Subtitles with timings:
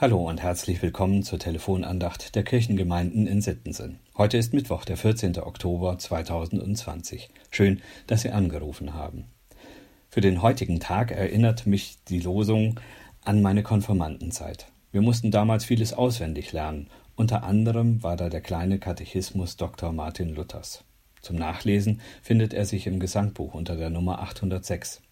[0.00, 3.98] Hallo und herzlich willkommen zur Telefonandacht der Kirchengemeinden in Sittensen.
[4.16, 5.36] Heute ist Mittwoch, der 14.
[5.40, 7.28] Oktober 2020.
[7.50, 9.26] Schön, dass Sie angerufen haben.
[10.08, 12.80] Für den heutigen Tag erinnert mich die Losung
[13.26, 14.68] an meine Konfirmandenzeit.
[14.90, 16.88] Wir mussten damals vieles auswendig lernen.
[17.14, 19.92] Unter anderem war da der kleine Katechismus Dr.
[19.92, 20.82] Martin Luthers.
[21.20, 25.02] Zum Nachlesen findet er sich im Gesangbuch unter der Nummer 806.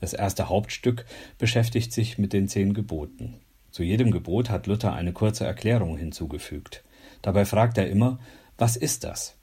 [0.00, 1.06] Das erste Hauptstück
[1.38, 3.34] beschäftigt sich mit den zehn Geboten.
[3.74, 6.84] Zu jedem Gebot hat Luther eine kurze Erklärung hinzugefügt.
[7.22, 8.20] Dabei fragt er immer,
[8.56, 9.34] was ist das?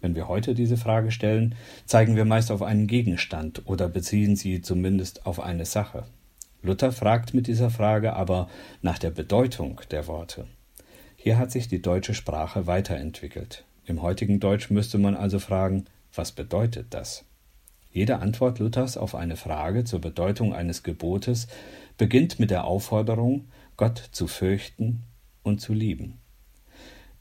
[0.00, 4.62] Wenn wir heute diese Frage stellen, zeigen wir meist auf einen Gegenstand oder beziehen sie
[4.62, 6.04] zumindest auf eine Sache.
[6.62, 8.48] Luther fragt mit dieser Frage aber
[8.82, 10.46] nach der Bedeutung der Worte.
[11.16, 13.64] Hier hat sich die deutsche Sprache weiterentwickelt.
[13.84, 17.24] Im heutigen Deutsch müsste man also fragen, was bedeutet das?
[17.96, 21.46] Jede Antwort Luthers auf eine Frage zur Bedeutung eines Gebotes
[21.96, 23.46] beginnt mit der Aufforderung,
[23.78, 25.04] Gott zu fürchten
[25.42, 26.18] und zu lieben.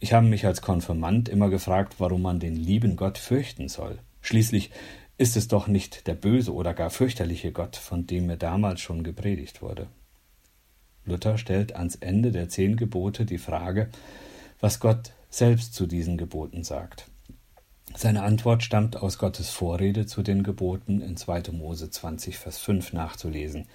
[0.01, 3.99] Ich habe mich als Konfirmand immer gefragt, warum man den lieben Gott fürchten soll.
[4.19, 4.69] Schließlich
[5.17, 9.05] ist es doch nicht der böse oder gar fürchterliche Gott, von dem mir damals schon
[9.05, 9.87] gepredigt wurde.
[11.05, 13.87] Luther stellt ans Ende der zehn Gebote die Frage,
[14.59, 17.07] was Gott selbst zu diesen Geboten sagt.
[17.97, 21.53] Seine Antwort stammt aus Gottes Vorrede zu den Geboten in 2.
[21.53, 23.67] Mose 20, Vers 5 nachzulesen.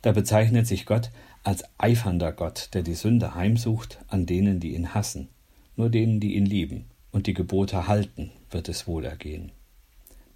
[0.00, 1.10] Da bezeichnet sich Gott
[1.42, 5.28] als eifernder Gott, der die Sünde heimsucht an denen, die ihn hassen.
[5.74, 9.50] Nur denen, die ihn lieben und die Gebote halten, wird es wohlergehen.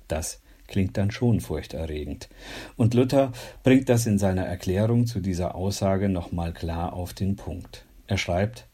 [0.09, 2.29] Das klingt dann schon furchterregend.
[2.77, 7.85] Und Luther bringt das in seiner Erklärung zu dieser Aussage nochmal klar auf den Punkt.
[8.09, 8.67] Er schreibt,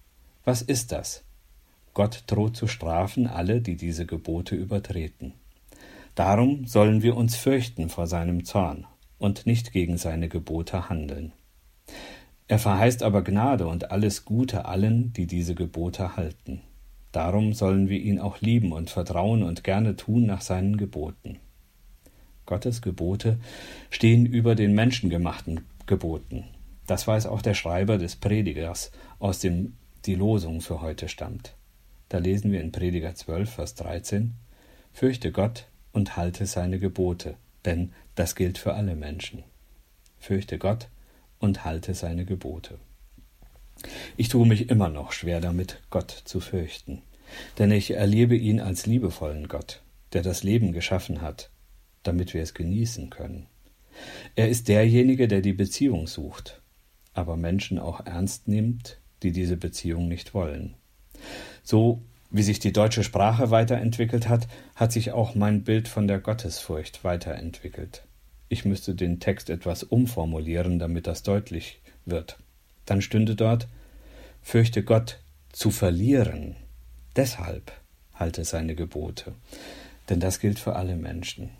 [0.45, 1.24] was ist das?
[1.95, 5.33] Gott droht zu strafen alle, die diese Gebote übertreten.
[6.15, 8.87] Darum sollen wir uns fürchten vor seinem Zorn
[9.19, 11.33] und nicht gegen seine Gebote handeln.
[12.47, 16.61] Er verheißt aber Gnade und alles Gute allen, die diese Gebote halten.
[17.11, 21.39] Darum sollen wir ihn auch lieben und vertrauen und gerne tun nach seinen Geboten.
[22.45, 23.39] Gottes Gebote
[23.89, 26.45] stehen über den menschengemachten Geboten.
[26.87, 31.55] Das weiß auch der Schreiber des Predigers, aus dem die Losung für heute stammt.
[32.15, 34.35] Da lesen wir in Prediger 12, Vers 13:
[34.93, 39.43] Fürchte Gott und halte seine Gebote, denn das gilt für alle Menschen.
[40.21, 40.87] Fürchte Gott
[41.41, 42.79] und halte seine Gebote.
[44.17, 47.03] Ich tue mich immer noch schwer damit, Gott zu fürchten,
[47.59, 49.83] denn ich erlebe ihn als liebevollen Gott,
[50.13, 51.51] der das Leben geschaffen hat,
[52.05, 53.49] damit wir es genießen können.
[54.37, 56.63] Er ist derjenige, der die Beziehung sucht,
[57.13, 60.77] aber Menschen auch ernst nimmt, die diese Beziehung nicht wollen.
[61.63, 66.19] So wie sich die deutsche Sprache weiterentwickelt hat, hat sich auch mein Bild von der
[66.19, 68.03] Gottesfurcht weiterentwickelt.
[68.49, 72.39] Ich müsste den Text etwas umformulieren, damit das deutlich wird.
[72.87, 73.69] Dann stünde dort
[74.43, 75.21] Fürchte Gott
[75.53, 76.57] zu verlieren.
[77.15, 77.73] Deshalb
[78.15, 79.33] halte seine Gebote.
[80.09, 81.51] Denn das gilt für alle Menschen.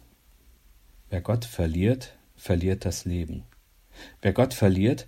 [1.09, 3.45] Wer Gott verliert, verliert das Leben.
[4.21, 5.07] Wer Gott verliert,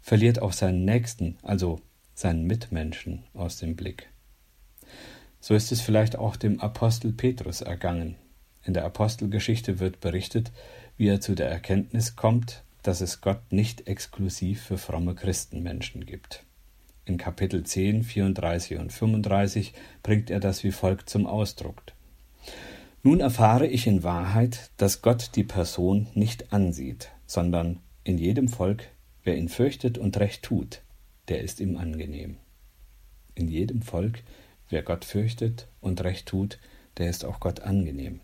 [0.00, 1.80] verliert auch seinen Nächsten, also
[2.14, 4.08] seinen Mitmenschen aus dem Blick.
[5.40, 8.16] So ist es vielleicht auch dem Apostel Petrus ergangen.
[8.64, 10.52] In der Apostelgeschichte wird berichtet,
[10.96, 16.44] wie er zu der Erkenntnis kommt, dass es Gott nicht exklusiv für fromme Christenmenschen gibt.
[17.04, 19.72] In Kapitel 10, 34 und 35
[20.04, 21.82] bringt er das wie folgt zum Ausdruck.
[23.02, 28.84] Nun erfahre ich in Wahrheit, dass Gott die Person nicht ansieht, sondern in jedem Volk,
[29.24, 30.82] wer ihn fürchtet und recht tut,
[31.28, 32.36] der ist ihm angenehm.
[33.34, 34.22] In jedem Volk,
[34.72, 36.58] Wer Gott fürchtet und recht tut,
[36.96, 38.20] der ist auch Gott angenehm.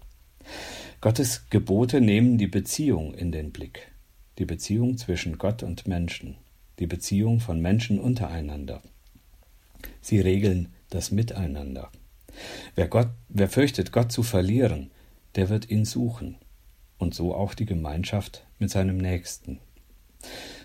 [1.02, 3.92] Gottes Gebote nehmen die Beziehung in den Blick,
[4.38, 6.38] die Beziehung zwischen Gott und Menschen,
[6.78, 8.80] die Beziehung von Menschen untereinander.
[10.00, 11.92] Sie regeln das Miteinander.
[12.74, 14.90] Wer, Gott, wer fürchtet, Gott zu verlieren,
[15.34, 16.38] der wird ihn suchen,
[16.96, 19.60] und so auch die Gemeinschaft mit seinem Nächsten.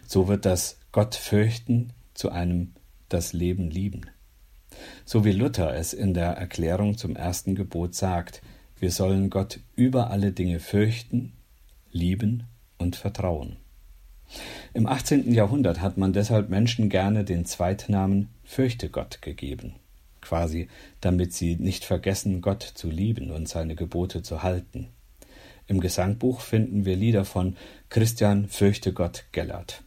[0.07, 1.91] So wird das Gott fürchten
[2.23, 2.73] zu einem
[3.09, 4.05] das Leben lieben
[5.05, 8.41] so wie Luther es in der Erklärung zum ersten Gebot sagt,
[8.79, 11.33] wir sollen Gott über alle Dinge fürchten,
[11.91, 12.43] lieben
[12.77, 13.57] und vertrauen.
[14.73, 15.31] Im 18.
[15.31, 19.75] Jahrhundert hat man deshalb Menschen gerne den Zweitnamen Fürchte Gott gegeben,
[20.21, 20.67] quasi
[21.01, 24.87] damit sie nicht vergessen, Gott zu lieben und seine Gebote zu halten.
[25.67, 27.55] Im Gesangbuch finden wir Lieder von
[27.89, 29.83] Christian Fürchte Gott Gellert.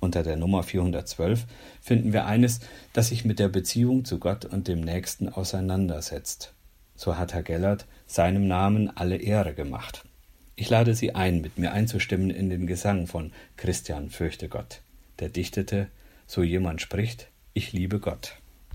[0.00, 1.46] Unter der Nummer 412
[1.80, 2.60] finden wir eines,
[2.92, 6.54] das sich mit der Beziehung zu Gott und dem Nächsten auseinandersetzt.
[6.94, 10.04] So hat Herr Gellert seinem Namen alle Ehre gemacht.
[10.56, 14.80] Ich lade Sie ein, mit mir einzustimmen in den Gesang von Christian Fürchte Gott.
[15.20, 15.88] Der dichtete
[16.26, 18.34] So jemand spricht, ich liebe Gott.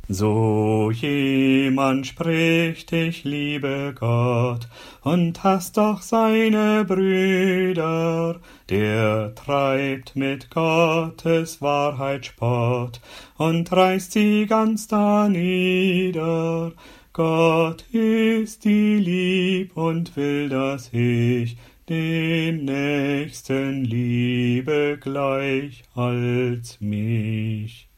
[0.09, 4.67] So jemand spricht, ich liebe Gott
[5.01, 13.00] und hasst doch seine Brüder, der treibt mit Gottes Wahrheit Spott
[13.38, 16.73] und reißt sie ganz danieder.
[17.13, 21.56] Gott ist die Lieb und will, dass ich
[21.88, 27.93] den Nächsten liebe gleich als mich.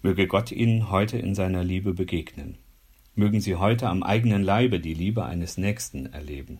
[0.00, 2.56] Möge Gott Ihnen heute in seiner Liebe begegnen.
[3.16, 6.58] Mögen Sie heute am eigenen Leibe die Liebe eines Nächsten erleben.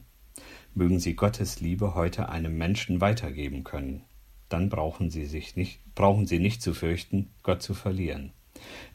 [0.75, 4.02] Mögen Sie Gottes Liebe heute einem Menschen weitergeben können.
[4.49, 8.32] Dann brauchen Sie sich nicht, brauchen Sie nicht zu fürchten, Gott zu verlieren.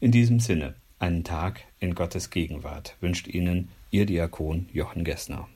[0.01, 5.47] In diesem Sinne, einen Tag in Gottes Gegenwart wünscht Ihnen Ihr Diakon Jochen Gessner.